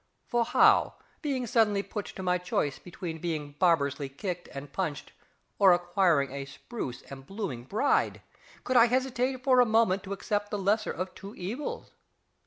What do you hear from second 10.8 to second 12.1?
of two evils?